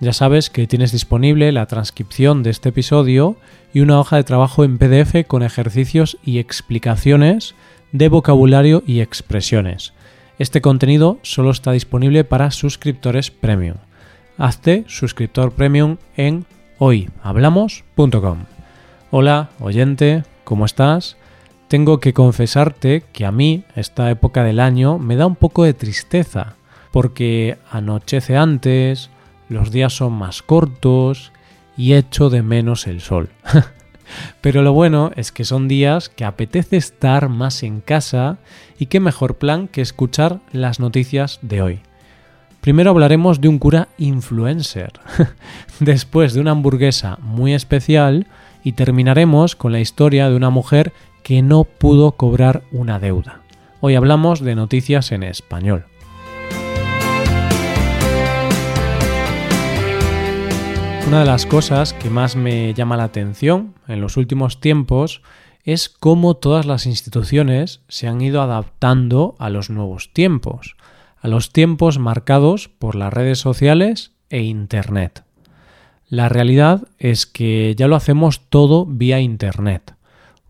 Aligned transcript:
Ya 0.00 0.12
sabes 0.12 0.50
que 0.50 0.66
tienes 0.66 0.92
disponible 0.92 1.52
la 1.52 1.66
transcripción 1.66 2.42
de 2.42 2.50
este 2.50 2.70
episodio 2.70 3.36
y 3.72 3.80
una 3.80 4.00
hoja 4.00 4.16
de 4.16 4.24
trabajo 4.24 4.64
en 4.64 4.78
PDF 4.78 5.26
con 5.26 5.42
ejercicios 5.42 6.18
y 6.24 6.38
explicaciones 6.38 7.54
de 7.92 8.08
vocabulario 8.08 8.82
y 8.86 9.00
expresiones. 9.00 9.92
Este 10.38 10.60
contenido 10.60 11.18
solo 11.22 11.50
está 11.50 11.72
disponible 11.72 12.24
para 12.24 12.50
suscriptores 12.50 13.30
premium. 13.30 13.76
Hazte 14.36 14.84
suscriptor 14.88 15.52
premium 15.52 15.96
en 16.16 16.44
hoyhablamos.com. 16.78 18.38
Hola, 19.12 19.50
oyente, 19.60 20.24
¿cómo 20.42 20.64
estás? 20.64 21.16
Tengo 21.68 22.00
que 22.00 22.12
confesarte 22.12 23.04
que 23.12 23.24
a 23.24 23.32
mí 23.32 23.62
esta 23.76 24.10
época 24.10 24.42
del 24.42 24.58
año 24.58 24.98
me 24.98 25.14
da 25.14 25.26
un 25.26 25.36
poco 25.36 25.62
de 25.62 25.72
tristeza, 25.72 26.56
porque 26.90 27.58
anochece 27.70 28.36
antes, 28.36 29.10
los 29.48 29.70
días 29.70 29.92
son 29.92 30.12
más 30.12 30.42
cortos 30.42 31.32
y 31.76 31.94
echo 31.94 32.30
de 32.30 32.42
menos 32.42 32.86
el 32.86 33.00
sol. 33.00 33.30
Pero 34.40 34.62
lo 34.62 34.72
bueno 34.72 35.10
es 35.16 35.32
que 35.32 35.44
son 35.44 35.68
días 35.68 36.08
que 36.08 36.24
apetece 36.24 36.76
estar 36.76 37.28
más 37.28 37.62
en 37.62 37.80
casa 37.80 38.38
y 38.78 38.86
qué 38.86 39.00
mejor 39.00 39.36
plan 39.36 39.68
que 39.68 39.80
escuchar 39.80 40.40
las 40.52 40.80
noticias 40.80 41.38
de 41.42 41.62
hoy. 41.62 41.80
Primero 42.60 42.90
hablaremos 42.90 43.40
de 43.40 43.48
un 43.48 43.58
cura 43.58 43.88
influencer, 43.98 44.92
después 45.80 46.32
de 46.32 46.40
una 46.40 46.52
hamburguesa 46.52 47.18
muy 47.20 47.52
especial 47.52 48.26
y 48.62 48.72
terminaremos 48.72 49.56
con 49.56 49.72
la 49.72 49.80
historia 49.80 50.30
de 50.30 50.36
una 50.36 50.50
mujer 50.50 50.92
que 51.22 51.42
no 51.42 51.64
pudo 51.64 52.12
cobrar 52.12 52.62
una 52.72 52.98
deuda. 52.98 53.40
Hoy 53.80 53.96
hablamos 53.96 54.40
de 54.40 54.54
noticias 54.54 55.12
en 55.12 55.22
español. 55.24 55.84
Una 61.14 61.20
de 61.20 61.30
las 61.30 61.46
cosas 61.46 61.92
que 61.92 62.10
más 62.10 62.34
me 62.34 62.74
llama 62.74 62.96
la 62.96 63.04
atención 63.04 63.76
en 63.86 64.00
los 64.00 64.16
últimos 64.16 64.58
tiempos 64.58 65.22
es 65.62 65.88
cómo 65.88 66.34
todas 66.34 66.66
las 66.66 66.86
instituciones 66.86 67.82
se 67.86 68.08
han 68.08 68.20
ido 68.20 68.42
adaptando 68.42 69.36
a 69.38 69.48
los 69.48 69.70
nuevos 69.70 70.12
tiempos, 70.12 70.74
a 71.20 71.28
los 71.28 71.52
tiempos 71.52 72.00
marcados 72.00 72.68
por 72.68 72.96
las 72.96 73.12
redes 73.12 73.38
sociales 73.38 74.10
e 74.28 74.42
Internet. 74.42 75.22
La 76.08 76.28
realidad 76.28 76.88
es 76.98 77.26
que 77.26 77.76
ya 77.78 77.86
lo 77.86 77.94
hacemos 77.94 78.48
todo 78.48 78.84
vía 78.84 79.20
Internet. 79.20 79.94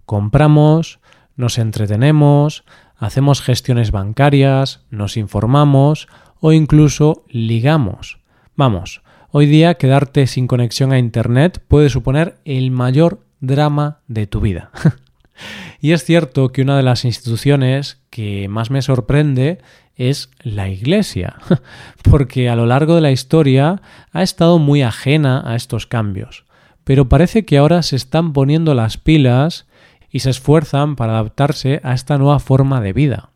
Compramos, 0.06 0.98
nos 1.36 1.58
entretenemos, 1.58 2.64
hacemos 2.96 3.42
gestiones 3.42 3.90
bancarias, 3.90 4.86
nos 4.88 5.18
informamos 5.18 6.08
o 6.40 6.52
incluso 6.52 7.22
ligamos. 7.28 8.18
Vamos, 8.56 9.03
Hoy 9.36 9.46
día 9.46 9.74
quedarte 9.74 10.28
sin 10.28 10.46
conexión 10.46 10.92
a 10.92 10.98
Internet 11.00 11.60
puede 11.66 11.88
suponer 11.88 12.36
el 12.44 12.70
mayor 12.70 13.26
drama 13.40 13.98
de 14.06 14.28
tu 14.28 14.40
vida. 14.40 14.70
y 15.80 15.90
es 15.90 16.04
cierto 16.04 16.52
que 16.52 16.62
una 16.62 16.76
de 16.76 16.84
las 16.84 17.04
instituciones 17.04 18.00
que 18.10 18.46
más 18.46 18.70
me 18.70 18.80
sorprende 18.80 19.58
es 19.96 20.30
la 20.44 20.68
Iglesia, 20.68 21.34
porque 22.08 22.48
a 22.48 22.54
lo 22.54 22.64
largo 22.66 22.94
de 22.94 23.00
la 23.00 23.10
historia 23.10 23.82
ha 24.12 24.22
estado 24.22 24.60
muy 24.60 24.82
ajena 24.82 25.42
a 25.44 25.56
estos 25.56 25.88
cambios. 25.88 26.44
Pero 26.84 27.08
parece 27.08 27.44
que 27.44 27.58
ahora 27.58 27.82
se 27.82 27.96
están 27.96 28.34
poniendo 28.34 28.72
las 28.72 28.98
pilas 28.98 29.66
y 30.10 30.20
se 30.20 30.30
esfuerzan 30.30 30.94
para 30.94 31.14
adaptarse 31.14 31.80
a 31.82 31.92
esta 31.92 32.18
nueva 32.18 32.38
forma 32.38 32.80
de 32.80 32.92
vida. 32.92 33.30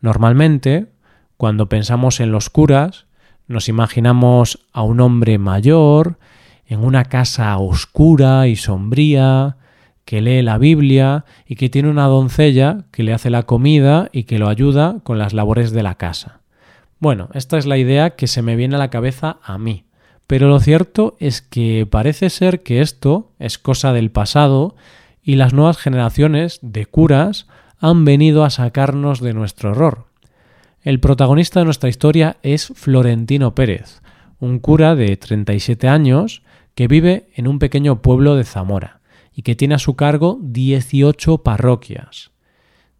Normalmente, 0.00 0.88
cuando 1.36 1.68
pensamos 1.68 2.18
en 2.18 2.32
los 2.32 2.50
curas, 2.50 3.06
nos 3.50 3.68
imaginamos 3.68 4.60
a 4.72 4.82
un 4.82 5.00
hombre 5.00 5.36
mayor, 5.38 6.18
en 6.66 6.84
una 6.84 7.06
casa 7.06 7.58
oscura 7.58 8.46
y 8.46 8.54
sombría, 8.54 9.56
que 10.04 10.20
lee 10.20 10.42
la 10.42 10.56
Biblia 10.56 11.24
y 11.48 11.56
que 11.56 11.68
tiene 11.68 11.90
una 11.90 12.06
doncella 12.06 12.84
que 12.92 13.02
le 13.02 13.12
hace 13.12 13.28
la 13.28 13.42
comida 13.42 14.08
y 14.12 14.22
que 14.22 14.38
lo 14.38 14.48
ayuda 14.48 14.98
con 15.02 15.18
las 15.18 15.32
labores 15.32 15.72
de 15.72 15.82
la 15.82 15.96
casa. 15.96 16.42
Bueno, 17.00 17.28
esta 17.34 17.58
es 17.58 17.66
la 17.66 17.76
idea 17.76 18.10
que 18.10 18.28
se 18.28 18.40
me 18.40 18.54
viene 18.54 18.76
a 18.76 18.78
la 18.78 18.90
cabeza 18.90 19.38
a 19.42 19.58
mí. 19.58 19.82
Pero 20.28 20.48
lo 20.48 20.60
cierto 20.60 21.16
es 21.18 21.42
que 21.42 21.88
parece 21.90 22.30
ser 22.30 22.62
que 22.62 22.80
esto 22.80 23.32
es 23.40 23.58
cosa 23.58 23.92
del 23.92 24.12
pasado 24.12 24.76
y 25.24 25.34
las 25.34 25.52
nuevas 25.52 25.76
generaciones 25.76 26.60
de 26.62 26.86
curas 26.86 27.48
han 27.80 28.04
venido 28.04 28.44
a 28.44 28.50
sacarnos 28.50 29.18
de 29.20 29.34
nuestro 29.34 29.72
error. 29.72 30.09
El 30.82 30.98
protagonista 30.98 31.60
de 31.60 31.66
nuestra 31.66 31.90
historia 31.90 32.38
es 32.42 32.72
Florentino 32.74 33.54
Pérez, 33.54 34.00
un 34.38 34.58
cura 34.58 34.94
de 34.94 35.14
37 35.14 35.88
años 35.88 36.42
que 36.74 36.88
vive 36.88 37.28
en 37.34 37.48
un 37.48 37.58
pequeño 37.58 38.00
pueblo 38.00 38.34
de 38.34 38.44
Zamora 38.44 39.02
y 39.34 39.42
que 39.42 39.54
tiene 39.54 39.74
a 39.74 39.78
su 39.78 39.94
cargo 39.94 40.38
18 40.40 41.42
parroquias. 41.42 42.30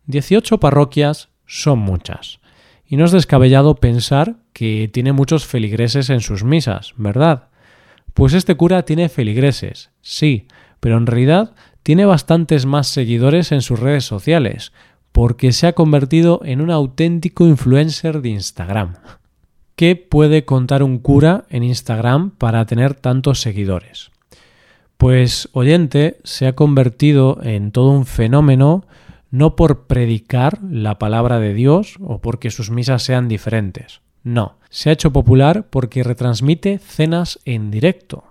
18 0.04 0.60
parroquias 0.60 1.30
son 1.46 1.78
muchas, 1.78 2.40
y 2.84 2.96
no 2.96 3.06
es 3.06 3.12
descabellado 3.12 3.76
pensar 3.76 4.36
que 4.52 4.90
tiene 4.92 5.12
muchos 5.12 5.46
feligreses 5.46 6.10
en 6.10 6.20
sus 6.20 6.44
misas, 6.44 6.92
¿verdad? 6.98 7.48
Pues 8.12 8.34
este 8.34 8.56
cura 8.56 8.84
tiene 8.84 9.08
feligreses, 9.08 9.90
sí, 10.02 10.48
pero 10.80 10.98
en 10.98 11.06
realidad 11.06 11.54
tiene 11.82 12.04
bastantes 12.04 12.66
más 12.66 12.88
seguidores 12.88 13.52
en 13.52 13.62
sus 13.62 13.80
redes 13.80 14.04
sociales, 14.04 14.72
porque 15.12 15.52
se 15.52 15.66
ha 15.66 15.72
convertido 15.72 16.40
en 16.44 16.60
un 16.60 16.70
auténtico 16.70 17.46
influencer 17.46 18.22
de 18.22 18.30
Instagram. 18.30 18.94
¿Qué 19.76 19.96
puede 19.96 20.44
contar 20.44 20.82
un 20.82 20.98
cura 20.98 21.44
en 21.48 21.62
Instagram 21.62 22.30
para 22.30 22.66
tener 22.66 22.94
tantos 22.94 23.40
seguidores? 23.40 24.10
Pues 24.96 25.48
oyente 25.52 26.18
se 26.24 26.46
ha 26.46 26.54
convertido 26.54 27.38
en 27.42 27.72
todo 27.72 27.90
un 27.90 28.04
fenómeno 28.04 28.84
no 29.30 29.56
por 29.56 29.86
predicar 29.86 30.58
la 30.62 30.98
palabra 30.98 31.38
de 31.38 31.54
Dios 31.54 31.96
o 32.00 32.20
porque 32.20 32.50
sus 32.50 32.70
misas 32.70 33.02
sean 33.02 33.28
diferentes. 33.28 34.02
No, 34.22 34.58
se 34.68 34.90
ha 34.90 34.92
hecho 34.92 35.12
popular 35.12 35.66
porque 35.70 36.02
retransmite 36.02 36.78
cenas 36.78 37.40
en 37.44 37.70
directo. 37.70 38.24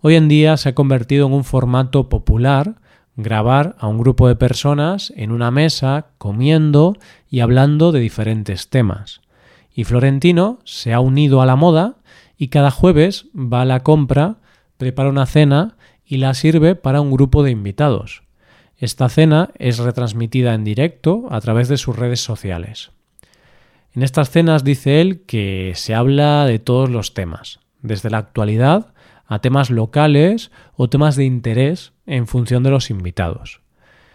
Hoy 0.00 0.14
en 0.14 0.28
día 0.28 0.56
se 0.56 0.70
ha 0.70 0.74
convertido 0.74 1.26
en 1.26 1.34
un 1.34 1.44
formato 1.44 2.08
popular 2.08 2.76
grabar 3.18 3.74
a 3.80 3.88
un 3.88 3.98
grupo 3.98 4.28
de 4.28 4.36
personas 4.36 5.12
en 5.16 5.32
una 5.32 5.50
mesa 5.50 6.06
comiendo 6.18 6.96
y 7.28 7.40
hablando 7.40 7.90
de 7.90 7.98
diferentes 7.98 8.70
temas. 8.70 9.22
Y 9.74 9.82
Florentino 9.82 10.60
se 10.64 10.94
ha 10.94 11.00
unido 11.00 11.42
a 11.42 11.46
la 11.46 11.56
moda 11.56 11.96
y 12.38 12.48
cada 12.48 12.70
jueves 12.70 13.26
va 13.34 13.62
a 13.62 13.64
la 13.64 13.80
compra, 13.80 14.36
prepara 14.76 15.10
una 15.10 15.26
cena 15.26 15.76
y 16.06 16.18
la 16.18 16.32
sirve 16.32 16.76
para 16.76 17.00
un 17.00 17.10
grupo 17.10 17.42
de 17.42 17.50
invitados. 17.50 18.22
Esta 18.76 19.08
cena 19.08 19.50
es 19.58 19.78
retransmitida 19.78 20.54
en 20.54 20.62
directo 20.62 21.26
a 21.30 21.40
través 21.40 21.66
de 21.66 21.76
sus 21.76 21.96
redes 21.96 22.20
sociales. 22.20 22.92
En 23.94 24.04
estas 24.04 24.30
cenas 24.30 24.62
dice 24.62 25.00
él 25.00 25.22
que 25.22 25.72
se 25.74 25.92
habla 25.92 26.46
de 26.46 26.60
todos 26.60 26.88
los 26.88 27.14
temas, 27.14 27.58
desde 27.82 28.10
la 28.10 28.18
actualidad 28.18 28.94
a 29.28 29.40
temas 29.40 29.70
locales 29.70 30.50
o 30.74 30.88
temas 30.88 31.14
de 31.14 31.24
interés 31.24 31.92
en 32.06 32.26
función 32.26 32.62
de 32.62 32.70
los 32.70 32.90
invitados. 32.90 33.60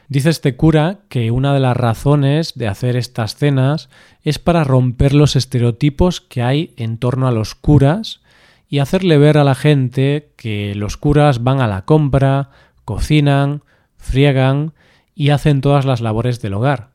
Dice 0.09 0.29
este 0.29 0.55
cura 0.55 0.99
que 1.07 1.31
una 1.31 1.53
de 1.53 1.59
las 1.59 1.77
razones 1.77 2.53
de 2.55 2.67
hacer 2.67 2.97
estas 2.97 3.35
cenas 3.35 3.89
es 4.23 4.39
para 4.39 4.63
romper 4.63 5.13
los 5.13 5.35
estereotipos 5.35 6.19
que 6.19 6.41
hay 6.41 6.73
en 6.75 6.97
torno 6.97 7.27
a 7.27 7.31
los 7.31 7.55
curas 7.55 8.21
y 8.67 8.79
hacerle 8.79 9.17
ver 9.17 9.37
a 9.37 9.43
la 9.43 9.55
gente 9.55 10.31
que 10.35 10.73
los 10.75 10.97
curas 10.97 11.43
van 11.43 11.61
a 11.61 11.67
la 11.67 11.85
compra, 11.85 12.49
cocinan, 12.83 13.63
friegan 13.97 14.73
y 15.15 15.29
hacen 15.29 15.61
todas 15.61 15.85
las 15.85 16.01
labores 16.01 16.41
del 16.41 16.55
hogar. 16.55 16.89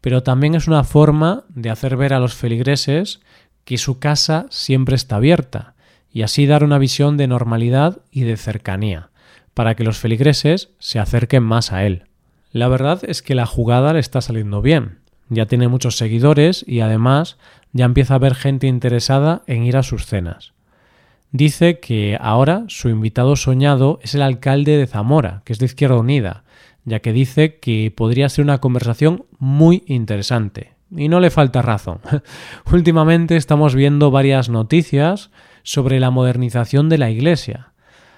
Pero 0.00 0.22
también 0.22 0.54
es 0.54 0.66
una 0.68 0.84
forma 0.84 1.44
de 1.50 1.70
hacer 1.70 1.96
ver 1.96 2.14
a 2.14 2.20
los 2.20 2.34
feligreses 2.34 3.20
que 3.64 3.76
su 3.76 3.98
casa 3.98 4.46
siempre 4.48 4.96
está 4.96 5.16
abierta 5.16 5.74
y 6.12 6.22
así 6.22 6.46
dar 6.46 6.64
una 6.64 6.78
visión 6.78 7.16
de 7.16 7.26
normalidad 7.26 7.98
y 8.10 8.22
de 8.22 8.36
cercanía, 8.36 9.10
para 9.54 9.74
que 9.74 9.84
los 9.84 9.98
feligreses 9.98 10.70
se 10.78 10.98
acerquen 10.98 11.42
más 11.42 11.72
a 11.72 11.84
él. 11.84 12.04
La 12.52 12.68
verdad 12.68 13.00
es 13.06 13.22
que 13.22 13.34
la 13.34 13.46
jugada 13.46 13.92
le 13.92 14.00
está 14.00 14.20
saliendo 14.20 14.62
bien. 14.62 14.98
Ya 15.28 15.46
tiene 15.46 15.68
muchos 15.68 15.96
seguidores 15.96 16.64
y 16.66 16.80
además 16.80 17.36
ya 17.72 17.84
empieza 17.84 18.14
a 18.14 18.16
haber 18.16 18.34
gente 18.34 18.66
interesada 18.66 19.42
en 19.46 19.64
ir 19.64 19.76
a 19.76 19.82
sus 19.82 20.06
cenas. 20.06 20.54
Dice 21.30 21.78
que 21.78 22.16
ahora 22.18 22.64
su 22.68 22.88
invitado 22.88 23.36
soñado 23.36 24.00
es 24.02 24.14
el 24.14 24.22
alcalde 24.22 24.78
de 24.78 24.86
Zamora, 24.86 25.42
que 25.44 25.52
es 25.52 25.58
de 25.58 25.66
Izquierda 25.66 25.96
Unida, 25.98 26.44
ya 26.84 27.00
que 27.00 27.12
dice 27.12 27.58
que 27.58 27.92
podría 27.94 28.30
ser 28.30 28.44
una 28.44 28.58
conversación 28.58 29.26
muy 29.38 29.84
interesante. 29.86 30.72
Y 30.90 31.08
no 31.08 31.20
le 31.20 31.30
falta 31.30 31.60
razón. 31.60 32.00
Últimamente 32.72 33.36
estamos 33.36 33.74
viendo 33.74 34.10
varias 34.10 34.48
noticias 34.48 35.30
sobre 35.68 36.00
la 36.00 36.10
modernización 36.10 36.88
de 36.88 36.96
la 36.96 37.10
Iglesia. 37.10 37.72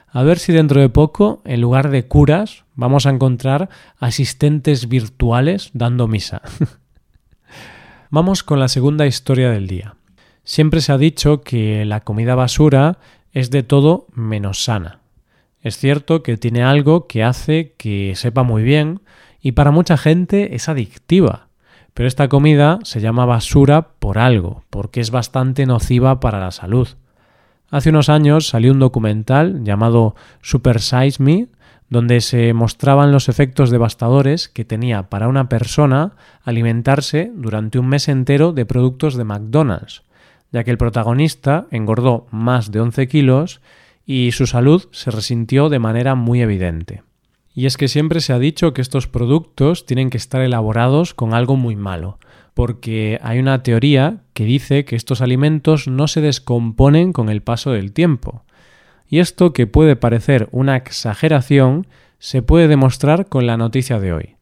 A 0.06 0.22
ver 0.22 0.38
si 0.38 0.52
dentro 0.52 0.80
de 0.80 0.88
poco, 0.88 1.42
en 1.44 1.60
lugar 1.60 1.90
de 1.90 2.06
curas, 2.06 2.62
vamos 2.76 3.06
a 3.06 3.10
encontrar 3.10 3.68
asistentes 3.98 4.88
virtuales 4.88 5.70
dando 5.72 6.06
misa. 6.06 6.42
vamos 8.10 8.44
con 8.44 8.60
la 8.60 8.68
segunda 8.68 9.04
historia 9.04 9.50
del 9.50 9.66
día. 9.66 9.96
Siempre 10.44 10.80
se 10.80 10.92
ha 10.92 10.96
dicho 10.96 11.40
que 11.40 11.84
la 11.84 12.02
comida 12.02 12.36
basura 12.36 12.98
es 13.32 13.50
de 13.50 13.64
todo 13.64 14.06
menos 14.14 14.62
sana. 14.62 15.00
Es 15.60 15.76
cierto 15.76 16.22
que 16.22 16.36
tiene 16.36 16.62
algo 16.62 17.08
que 17.08 17.24
hace 17.24 17.74
que 17.76 18.12
sepa 18.14 18.44
muy 18.44 18.62
bien 18.62 19.00
y 19.40 19.52
para 19.52 19.72
mucha 19.72 19.96
gente 19.96 20.54
es 20.54 20.68
adictiva. 20.68 21.48
Pero 21.94 22.06
esta 22.06 22.28
comida 22.28 22.78
se 22.84 23.00
llama 23.00 23.26
basura 23.26 23.88
por 23.98 24.18
algo, 24.18 24.62
porque 24.70 25.00
es 25.00 25.10
bastante 25.10 25.66
nociva 25.66 26.20
para 26.20 26.38
la 26.38 26.52
salud. 26.52 26.86
Hace 27.70 27.90
unos 27.90 28.08
años 28.08 28.48
salió 28.48 28.72
un 28.72 28.80
documental 28.80 29.62
llamado 29.62 30.16
Super 30.42 30.80
Size 30.80 31.22
Me, 31.22 31.46
donde 31.88 32.20
se 32.20 32.52
mostraban 32.52 33.12
los 33.12 33.28
efectos 33.28 33.70
devastadores 33.70 34.48
que 34.48 34.64
tenía 34.64 35.08
para 35.08 35.28
una 35.28 35.48
persona 35.48 36.12
alimentarse 36.44 37.30
durante 37.34 37.78
un 37.78 37.88
mes 37.88 38.08
entero 38.08 38.52
de 38.52 38.66
productos 38.66 39.16
de 39.16 39.24
McDonald's, 39.24 40.02
ya 40.52 40.64
que 40.64 40.70
el 40.70 40.78
protagonista 40.78 41.66
engordó 41.70 42.26
más 42.30 42.72
de 42.72 42.80
11 42.80 43.08
kilos 43.08 43.60
y 44.04 44.32
su 44.32 44.46
salud 44.46 44.88
se 44.90 45.10
resintió 45.12 45.68
de 45.68 45.78
manera 45.78 46.16
muy 46.16 46.42
evidente. 46.42 47.02
Y 47.54 47.66
es 47.66 47.76
que 47.76 47.88
siempre 47.88 48.20
se 48.20 48.32
ha 48.32 48.38
dicho 48.38 48.72
que 48.72 48.82
estos 48.82 49.06
productos 49.06 49.86
tienen 49.86 50.10
que 50.10 50.16
estar 50.16 50.40
elaborados 50.40 51.14
con 51.14 51.34
algo 51.34 51.56
muy 51.56 51.76
malo, 51.76 52.18
porque 52.60 53.18
hay 53.22 53.38
una 53.38 53.62
teoría 53.62 54.18
que 54.34 54.44
dice 54.44 54.84
que 54.84 54.94
estos 54.94 55.22
alimentos 55.22 55.88
no 55.88 56.06
se 56.08 56.20
descomponen 56.20 57.14
con 57.14 57.30
el 57.30 57.40
paso 57.40 57.70
del 57.70 57.92
tiempo. 57.92 58.44
Y 59.08 59.20
esto, 59.20 59.54
que 59.54 59.66
puede 59.66 59.96
parecer 59.96 60.46
una 60.52 60.76
exageración, 60.76 61.86
se 62.18 62.42
puede 62.42 62.68
demostrar 62.68 63.30
con 63.30 63.46
la 63.46 63.56
noticia 63.56 63.98
de 63.98 64.12
hoy. 64.12 64.36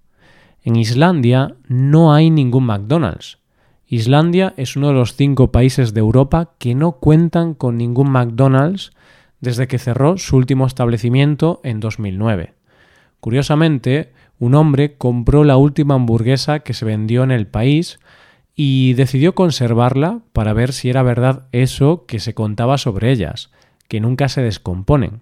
En 0.64 0.74
Islandia 0.74 1.54
no 1.68 2.12
hay 2.12 2.30
ningún 2.30 2.64
McDonald's, 2.64 3.38
Islandia 3.86 4.52
es 4.56 4.74
uno 4.74 4.88
de 4.88 4.94
los 4.94 5.14
cinco 5.14 5.52
países 5.52 5.94
de 5.94 6.00
Europa 6.00 6.50
que 6.58 6.74
no 6.74 6.96
cuentan 6.96 7.54
con 7.54 7.76
ningún 7.76 8.10
McDonald's 8.10 8.90
desde 9.40 9.68
que 9.68 9.78
cerró 9.78 10.18
su 10.18 10.36
último 10.36 10.66
establecimiento 10.66 11.60
en 11.62 11.78
2009. 11.78 12.54
Curiosamente, 13.20 14.10
un 14.38 14.54
hombre 14.54 14.96
compró 14.96 15.44
la 15.44 15.56
última 15.56 15.94
hamburguesa 15.94 16.60
que 16.60 16.74
se 16.74 16.84
vendió 16.84 17.22
en 17.24 17.30
el 17.30 17.46
país 17.46 17.98
y 18.54 18.94
decidió 18.94 19.34
conservarla 19.34 20.20
para 20.32 20.52
ver 20.52 20.72
si 20.72 20.90
era 20.90 21.02
verdad 21.02 21.46
eso 21.52 22.06
que 22.06 22.20
se 22.20 22.34
contaba 22.34 22.78
sobre 22.78 23.10
ellas, 23.10 23.50
que 23.88 24.00
nunca 24.00 24.28
se 24.28 24.42
descomponen. 24.42 25.20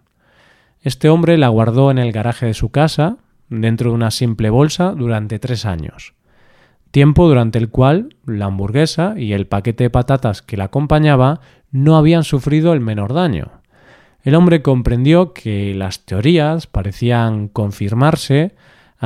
Este 0.82 1.08
hombre 1.08 1.36
la 1.38 1.48
guardó 1.48 1.90
en 1.90 1.98
el 1.98 2.12
garaje 2.12 2.46
de 2.46 2.54
su 2.54 2.70
casa, 2.70 3.18
dentro 3.48 3.90
de 3.90 3.96
una 3.96 4.10
simple 4.10 4.50
bolsa, 4.50 4.92
durante 4.92 5.38
tres 5.38 5.66
años 5.66 6.16
tiempo 6.96 7.28
durante 7.28 7.58
el 7.58 7.68
cual 7.68 8.16
la 8.24 8.46
hamburguesa 8.46 9.16
y 9.18 9.34
el 9.34 9.46
paquete 9.46 9.84
de 9.84 9.90
patatas 9.90 10.40
que 10.40 10.56
la 10.56 10.64
acompañaba 10.64 11.40
no 11.70 11.98
habían 11.98 12.24
sufrido 12.24 12.72
el 12.72 12.80
menor 12.80 13.12
daño. 13.12 13.50
El 14.22 14.34
hombre 14.34 14.62
comprendió 14.62 15.34
que 15.34 15.74
las 15.74 16.06
teorías 16.06 16.66
parecían 16.66 17.48
confirmarse, 17.48 18.54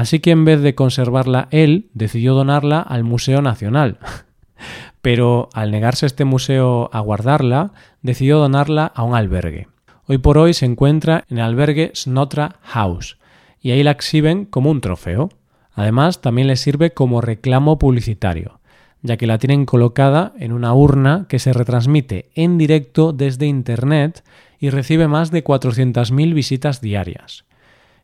así 0.01 0.21
que 0.21 0.31
en 0.31 0.45
vez 0.45 0.63
de 0.63 0.75
conservarla 0.75 1.49
él, 1.51 1.91
decidió 1.93 2.35
donarla 2.35 2.81
al 2.81 3.05
Museo 3.05 3.43
Nacional. 3.43 3.99
Pero 5.03 5.49
al 5.53 5.71
negarse 5.71 6.07
este 6.07 6.25
museo 6.25 6.89
a 6.93 7.01
guardarla, 7.01 7.73
decidió 8.03 8.39
donarla 8.39 8.87
a 8.87 9.03
un 9.03 9.15
albergue. 9.15 9.69
Hoy 10.07 10.19
por 10.19 10.39
hoy 10.39 10.55
se 10.55 10.67
encuentra 10.67 11.25
en 11.29 11.39
el 11.39 11.45
albergue 11.45 11.93
Snotra 11.95 12.57
House, 12.63 13.19
y 13.61 13.71
ahí 13.73 13.83
la 13.83 13.91
exhiben 13.91 14.47
como 14.47 14.71
un 14.71 14.81
trofeo. 14.81 15.29
Además, 15.75 16.21
también 16.21 16.49
les 16.49 16.61
sirve 16.61 16.93
como 16.93 17.21
reclamo 17.21 17.79
publicitario, 17.79 18.61
ya 19.03 19.19
que 19.19 19.27
la 19.27 19.39
tienen 19.39 19.67
colocada 19.67 20.33
en 20.39 20.53
una 20.53 20.75
urna 20.75 21.27
que 21.29 21.39
se 21.39 21.53
retransmite 21.53 22.31
en 22.35 22.59
directo 22.59 23.13
desde 23.13 23.47
Internet 23.47 24.25
y 24.59 24.71
recibe 24.71 25.09
más 25.09 25.31
de 25.31 25.45
400.000 25.45 26.35
visitas 26.35 26.81
diarias. 26.81 27.45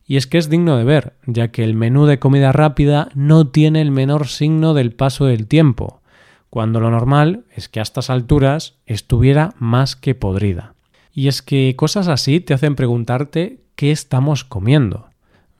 Y 0.06 0.16
es 0.16 0.26
que 0.26 0.38
es 0.38 0.48
digno 0.48 0.76
de 0.76 0.84
ver, 0.84 1.14
ya 1.26 1.48
que 1.48 1.64
el 1.64 1.74
menú 1.74 2.06
de 2.06 2.18
comida 2.18 2.52
rápida 2.52 3.08
no 3.14 3.48
tiene 3.48 3.80
el 3.80 3.90
menor 3.90 4.28
signo 4.28 4.72
del 4.72 4.92
paso 4.92 5.26
del 5.26 5.46
tiempo, 5.46 6.00
cuando 6.48 6.80
lo 6.80 6.90
normal 6.90 7.44
es 7.54 7.68
que 7.68 7.80
a 7.80 7.82
estas 7.82 8.08
alturas 8.08 8.78
estuviera 8.86 9.54
más 9.58 9.96
que 9.96 10.14
podrida. 10.14 10.74
Y 11.12 11.28
es 11.28 11.42
que 11.42 11.74
cosas 11.76 12.08
así 12.08 12.40
te 12.40 12.54
hacen 12.54 12.76
preguntarte 12.76 13.60
qué 13.74 13.90
estamos 13.90 14.44
comiendo. 14.44 15.08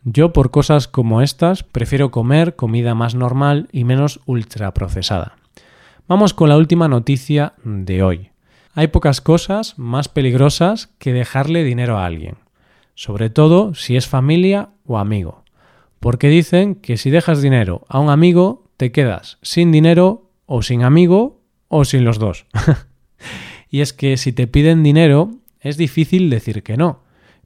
Yo 0.05 0.33
por 0.33 0.53
cosas 0.53 0.87
como 0.87 1.23
estas 1.23 1.65
prefiero 1.65 2.13
comer 2.13 2.55
comida 2.55 2.95
más 2.95 3.17
normal 3.17 3.69
y 3.73 3.83
menos 3.83 4.21
ultraprocesada. 4.27 5.37
Vamos 6.07 6.33
con 6.33 6.49
la 6.49 6.57
última 6.57 6.87
noticia 6.87 7.55
de 7.65 8.05
hoy. 8.05 8.31
Hay 8.75 8.89
pocas 8.89 9.21
cosas 9.21 9.77
más 9.79 10.09
peligrosas 10.09 10.91
que 10.99 11.13
dejarle 11.13 11.65
dinero 11.65 11.99
a 11.99 12.07
alguien, 12.07 12.37
sobre 12.97 13.31
todo 13.31 13.75
si 13.75 13.97
es 13.97 14.09
familia 14.09 14.71
o 14.85 14.99
amigo, 14.99 15.45
porque 16.01 16.29
dicen 16.29 16.75
que 16.75 16.97
si 16.97 17.11
dejas 17.11 17.41
dinero 17.41 17.85
a 17.89 18.01
un 18.01 18.11
amigo 18.11 18.65
te 18.77 18.91
quedas 18.91 19.39
sin 19.43 19.71
dinero 19.71 20.31
o 20.47 20.63
sin 20.63 20.83
amigo 20.83 21.41
o 21.69 21.85
sin 21.85 22.05
los 22.05 22.19
dos. 22.19 22.47
y 23.71 23.83
es 23.83 23.93
que 23.93 24.17
si 24.17 24.33
te 24.33 24.49
piden 24.49 24.83
dinero 24.83 25.31
es 25.61 25.77
difícil 25.77 26.31
decir 26.31 26.63
que 26.63 26.77
no, 26.77 27.03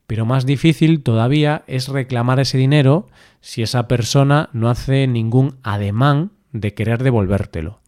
pero 0.07 0.25
más 0.25 0.47
difícil 0.47 1.03
todavía 1.03 1.65
es 1.67 1.89
reclamar 1.89 2.41
ese 2.41 2.57
dinero 2.57 3.09
si 3.41 3.63
esa 3.63 3.89
persona 3.89 4.51
no 4.53 4.71
hace 4.71 5.07
ningún 5.07 5.57
ademán 5.63 6.31
de 6.53 6.75
querer 6.75 7.03
devolvértelo. 7.03 7.81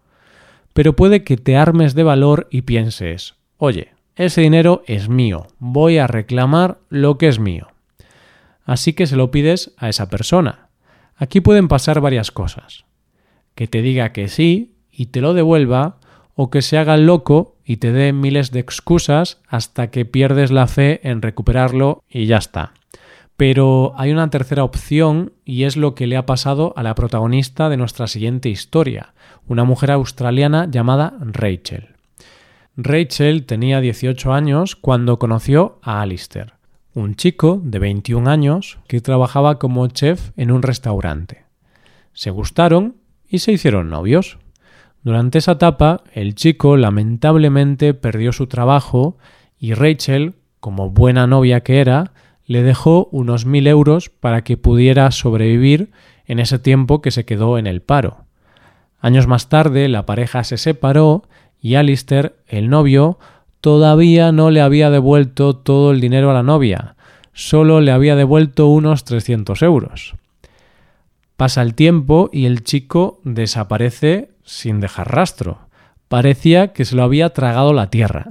Pero 0.73 0.97
puede 0.97 1.23
que 1.23 1.37
te 1.37 1.57
armes 1.57 1.95
de 1.95 2.03
valor 2.03 2.49
y 2.51 2.63
pienses, 2.63 3.35
oye, 3.57 3.93
ese 4.17 4.43
dinero 4.43 4.83
es 4.87 5.09
mío, 5.09 5.47
voy 5.59 5.99
a 5.99 6.07
reclamar 6.07 6.79
lo 6.89 7.19
que 7.19 7.29
es 7.29 7.39
mío. 7.39 7.69
Así 8.65 8.93
que 8.93 9.07
se 9.07 9.17
lo 9.17 9.31
pides 9.31 9.73
a 9.77 9.89
esa 9.89 10.09
persona. 10.09 10.69
Aquí 11.17 11.41
pueden 11.41 11.69
pasar 11.69 12.01
varias 12.01 12.31
cosas. 12.31 12.85
Que 13.55 13.67
te 13.67 13.83
diga 13.83 14.13
que 14.13 14.29
sí 14.29 14.75
y 14.91 15.07
te 15.07 15.21
lo 15.21 15.35
devuelva, 15.35 15.99
o 16.35 16.51
que 16.51 16.63
se 16.63 16.79
haga 16.79 16.97
loco 16.97 17.57
y 17.65 17.77
te 17.77 17.93
dé 17.93 18.13
miles 18.13 18.51
de 18.51 18.61
excusas 18.61 19.41
hasta 19.49 19.91
que 19.91 20.05
pierdes 20.05 20.51
la 20.51 20.67
fe 20.67 21.01
en 21.09 21.23
recuperarlo 21.23 22.03
y 22.09 22.27
ya 22.27 22.39
está. 22.39 22.73
Pero 23.37 23.93
hay 23.97 24.13
una 24.13 24.31
tercera 24.31 24.65
opción 24.65 25.33
y 25.45 25.65
es 25.65 25.77
lo 25.77 25.95
que 25.95 26.07
le 26.07 26.17
ha 26.17 26.27
pasado 26.27 26.73
a 26.77 26.83
la 26.83 26.95
protagonista 26.95 27.69
de 27.69 27.77
nuestra 27.77 28.07
siguiente 28.07 28.49
historia, 28.49 29.15
una 29.47 29.65
mujer 29.65 29.91
australiana 29.91 30.69
llamada 30.71 31.15
Rachel. 31.21 31.92
Rachel 32.77 33.45
tenía 33.45 33.83
18 33.83 34.33
años 34.33 34.77
cuando 34.77 35.19
conoció 35.19 35.79
a 35.83 36.01
Alistair, 36.01 36.55
un 36.95 37.17
chico 37.17 37.61
de 37.63 37.79
21 37.79 38.31
años 38.31 38.79
que 38.89 39.03
trabajaba 39.03 39.59
como 39.59 39.87
chef 39.89 40.31
en 40.39 40.51
un 40.51 40.63
restaurante. 40.63 41.45
Se 42.15 42.31
gustaron 42.31 42.97
y 43.29 43.41
se 43.41 43.53
hicieron 43.53 43.91
novios. 43.91 44.39
Durante 45.03 45.37
esa 45.37 45.53
etapa, 45.53 46.03
el 46.15 46.35
chico 46.35 46.79
lamentablemente 46.79 47.93
perdió 47.93 48.33
su 48.33 48.47
trabajo 48.47 49.19
y 49.59 49.75
Rachel, 49.75 50.35
como 50.59 50.89
buena 50.89 51.27
novia 51.27 51.61
que 51.61 51.79
era, 51.79 52.13
le 52.47 52.63
dejó 52.63 53.09
unos 53.13 53.45
mil 53.45 53.67
euros 53.67 54.09
para 54.09 54.45
que 54.45 54.57
pudiera 54.57 55.11
sobrevivir 55.11 55.91
en 56.25 56.39
ese 56.39 56.59
tiempo 56.59 57.03
que 57.03 57.11
se 57.11 57.27
quedó 57.27 57.59
en 57.59 57.67
el 57.67 57.83
paro. 57.83 58.25
Años 58.99 59.27
más 59.27 59.51
tarde, 59.51 59.89
la 59.89 60.07
pareja 60.07 60.43
se 60.45 60.57
separó 60.57 61.25
y 61.63 61.77
Alistair, 61.77 62.35
el 62.49 62.69
novio, 62.69 63.19
todavía 63.61 64.33
no 64.33 64.51
le 64.51 64.61
había 64.61 64.91
devuelto 64.91 65.57
todo 65.57 65.93
el 65.93 66.01
dinero 66.01 66.31
a 66.31 66.35
la 66.35 66.43
novia, 66.43 66.97
solo 67.33 67.81
le 67.81 67.93
había 67.93 68.17
devuelto 68.17 68.67
unos 68.67 69.05
300 69.05 69.63
euros. 69.63 70.15
Pasa 71.37 71.63
el 71.63 71.75
tiempo 71.75 72.29
y 72.33 72.47
el 72.47 72.65
chico 72.65 73.21
desaparece 73.25 74.31
sin 74.45 74.81
dejar 74.81 75.15
rastro. 75.15 75.61
Parecía 76.09 76.73
que 76.73 76.85
se 76.85 76.97
lo 76.97 77.05
había 77.05 77.31
tragado 77.31 77.73
la 77.73 77.89
tierra. 77.89 78.27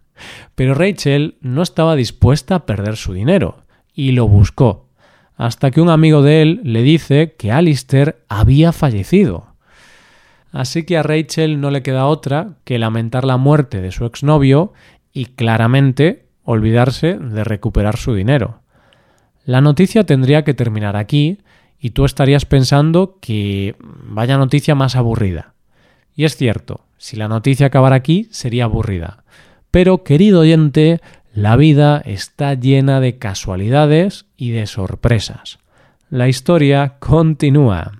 Pero 0.54 0.74
Rachel 0.74 1.36
no 1.40 1.62
estaba 1.62 1.96
dispuesta 1.96 2.56
a 2.56 2.66
perder 2.66 2.96
su 2.96 3.12
dinero 3.12 3.62
y 3.94 4.12
lo 4.12 4.26
buscó, 4.26 4.88
hasta 5.36 5.70
que 5.70 5.80
un 5.80 5.90
amigo 5.90 6.22
de 6.22 6.42
él 6.42 6.60
le 6.64 6.82
dice 6.82 7.34
que 7.38 7.52
Alistair 7.52 8.16
había 8.28 8.72
fallecido. 8.72 9.49
Así 10.52 10.84
que 10.84 10.96
a 10.96 11.02
Rachel 11.02 11.60
no 11.60 11.70
le 11.70 11.82
queda 11.82 12.06
otra 12.06 12.56
que 12.64 12.78
lamentar 12.78 13.24
la 13.24 13.36
muerte 13.36 13.80
de 13.80 13.92
su 13.92 14.04
exnovio 14.04 14.72
y 15.12 15.26
claramente 15.26 16.26
olvidarse 16.42 17.14
de 17.14 17.44
recuperar 17.44 17.96
su 17.96 18.14
dinero. 18.14 18.60
La 19.44 19.60
noticia 19.60 20.04
tendría 20.04 20.44
que 20.44 20.54
terminar 20.54 20.96
aquí 20.96 21.38
y 21.78 21.90
tú 21.90 22.04
estarías 22.04 22.44
pensando 22.44 23.18
que 23.20 23.74
vaya 23.80 24.36
noticia 24.36 24.74
más 24.74 24.96
aburrida. 24.96 25.54
Y 26.14 26.24
es 26.24 26.36
cierto, 26.36 26.84
si 26.98 27.16
la 27.16 27.28
noticia 27.28 27.66
acabara 27.66 27.96
aquí 27.96 28.28
sería 28.30 28.64
aburrida. 28.64 29.24
Pero, 29.70 30.02
querido 30.02 30.40
oyente, 30.40 31.00
la 31.32 31.56
vida 31.56 32.02
está 32.04 32.54
llena 32.54 33.00
de 33.00 33.18
casualidades 33.18 34.26
y 34.36 34.50
de 34.50 34.66
sorpresas. 34.66 35.60
La 36.10 36.28
historia 36.28 36.96
continúa. 36.98 37.99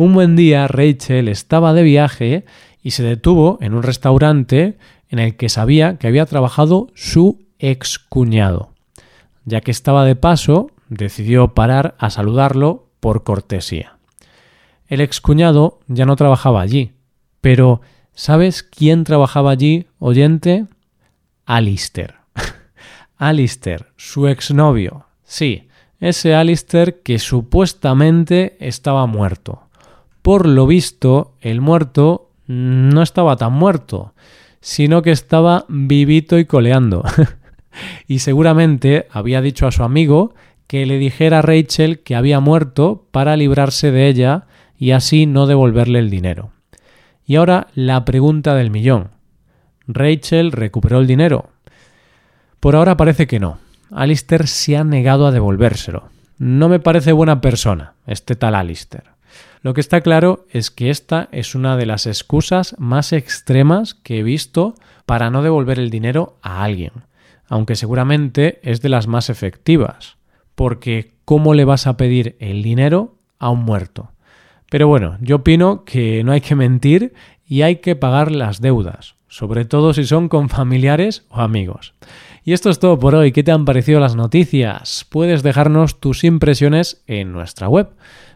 Un 0.00 0.14
buen 0.14 0.34
día 0.34 0.66
Rachel 0.66 1.28
estaba 1.28 1.74
de 1.74 1.82
viaje 1.82 2.46
y 2.82 2.92
se 2.92 3.02
detuvo 3.02 3.58
en 3.60 3.74
un 3.74 3.82
restaurante 3.82 4.78
en 5.10 5.18
el 5.18 5.36
que 5.36 5.50
sabía 5.50 5.98
que 5.98 6.06
había 6.06 6.24
trabajado 6.24 6.86
su 6.94 7.44
excuñado. 7.58 8.72
Ya 9.44 9.60
que 9.60 9.70
estaba 9.70 10.06
de 10.06 10.16
paso, 10.16 10.70
decidió 10.88 11.52
parar 11.52 11.96
a 11.98 12.08
saludarlo 12.08 12.88
por 13.00 13.24
cortesía. 13.24 13.98
El 14.86 15.02
excuñado 15.02 15.80
ya 15.86 16.06
no 16.06 16.16
trabajaba 16.16 16.62
allí, 16.62 16.92
pero 17.42 17.82
¿sabes 18.14 18.62
quién 18.62 19.04
trabajaba 19.04 19.50
allí, 19.50 19.86
oyente? 19.98 20.64
Alister. 21.44 22.14
Alister, 23.18 23.92
su 23.98 24.28
exnovio. 24.28 25.04
Sí, 25.24 25.68
ese 25.98 26.34
Alister 26.34 27.02
que 27.02 27.18
supuestamente 27.18 28.56
estaba 28.66 29.04
muerto. 29.04 29.66
Por 30.22 30.46
lo 30.46 30.66
visto, 30.66 31.34
el 31.40 31.60
muerto 31.60 32.30
no 32.46 33.02
estaba 33.02 33.36
tan 33.36 33.52
muerto, 33.52 34.14
sino 34.60 35.02
que 35.02 35.12
estaba 35.12 35.64
vivito 35.68 36.38
y 36.38 36.44
coleando. 36.44 37.04
y 38.06 38.18
seguramente 38.18 39.06
había 39.10 39.40
dicho 39.40 39.66
a 39.66 39.72
su 39.72 39.82
amigo 39.82 40.34
que 40.66 40.86
le 40.86 40.98
dijera 40.98 41.40
a 41.40 41.42
Rachel 41.42 42.00
que 42.00 42.14
había 42.14 42.40
muerto 42.40 43.06
para 43.10 43.36
librarse 43.36 43.90
de 43.90 44.08
ella 44.08 44.46
y 44.78 44.92
así 44.92 45.26
no 45.26 45.46
devolverle 45.46 45.98
el 45.98 46.10
dinero. 46.10 46.50
Y 47.26 47.36
ahora 47.36 47.68
la 47.74 48.04
pregunta 48.04 48.54
del 48.54 48.70
millón. 48.70 49.10
¿Rachel 49.86 50.52
recuperó 50.52 50.98
el 51.00 51.06
dinero? 51.06 51.50
Por 52.60 52.76
ahora 52.76 52.96
parece 52.96 53.26
que 53.26 53.40
no. 53.40 53.58
Alistair 53.90 54.46
se 54.46 54.76
ha 54.76 54.84
negado 54.84 55.26
a 55.26 55.32
devolvérselo. 55.32 56.10
No 56.38 56.68
me 56.68 56.80
parece 56.80 57.12
buena 57.12 57.40
persona, 57.40 57.94
este 58.06 58.36
tal 58.36 58.54
Alistair. 58.54 59.04
Lo 59.62 59.74
que 59.74 59.80
está 59.80 60.00
claro 60.00 60.46
es 60.50 60.70
que 60.70 60.90
esta 60.90 61.28
es 61.32 61.54
una 61.54 61.76
de 61.76 61.86
las 61.86 62.06
excusas 62.06 62.74
más 62.78 63.12
extremas 63.12 63.94
que 63.94 64.20
he 64.20 64.22
visto 64.22 64.74
para 65.06 65.30
no 65.30 65.42
devolver 65.42 65.78
el 65.78 65.90
dinero 65.90 66.38
a 66.42 66.64
alguien, 66.64 66.92
aunque 67.48 67.76
seguramente 67.76 68.60
es 68.62 68.80
de 68.80 68.88
las 68.88 69.06
más 69.06 69.28
efectivas, 69.28 70.16
porque 70.54 71.14
¿cómo 71.24 71.54
le 71.54 71.64
vas 71.64 71.86
a 71.86 71.96
pedir 71.96 72.36
el 72.40 72.62
dinero 72.62 73.16
a 73.38 73.50
un 73.50 73.64
muerto? 73.64 74.12
Pero 74.70 74.86
bueno, 74.86 75.18
yo 75.20 75.36
opino 75.36 75.84
que 75.84 76.22
no 76.24 76.32
hay 76.32 76.40
que 76.40 76.54
mentir 76.54 77.12
y 77.44 77.62
hay 77.62 77.76
que 77.76 77.96
pagar 77.96 78.30
las 78.30 78.60
deudas, 78.60 79.16
sobre 79.26 79.64
todo 79.64 79.92
si 79.92 80.04
son 80.04 80.28
con 80.28 80.48
familiares 80.48 81.26
o 81.28 81.40
amigos. 81.40 81.94
Y 82.44 82.52
esto 82.52 82.70
es 82.70 82.78
todo 82.78 82.98
por 82.98 83.14
hoy. 83.14 83.32
¿Qué 83.32 83.42
te 83.42 83.52
han 83.52 83.64
parecido 83.64 84.00
las 84.00 84.16
noticias? 84.16 85.06
Puedes 85.10 85.42
dejarnos 85.42 86.00
tus 86.00 86.24
impresiones 86.24 87.02
en 87.06 87.32
nuestra 87.32 87.68
web. 87.68 87.90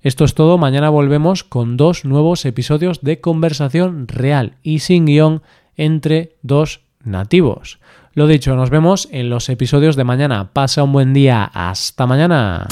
Esto 0.00 0.24
es 0.24 0.34
todo, 0.34 0.58
mañana 0.58 0.90
volvemos 0.90 1.42
con 1.42 1.76
dos 1.76 2.04
nuevos 2.04 2.44
episodios 2.44 3.00
de 3.02 3.20
conversación 3.20 4.06
real 4.06 4.54
y 4.62 4.78
sin 4.78 5.06
guion 5.06 5.42
entre 5.76 6.36
dos 6.42 6.82
nativos. 7.02 7.80
Lo 8.14 8.26
dicho, 8.26 8.54
nos 8.54 8.70
vemos 8.70 9.08
en 9.10 9.28
los 9.28 9.48
episodios 9.48 9.96
de 9.96 10.04
mañana. 10.04 10.50
Pasa 10.52 10.84
un 10.84 10.92
buen 10.92 11.14
día. 11.14 11.44
Hasta 11.44 12.06
mañana. 12.06 12.66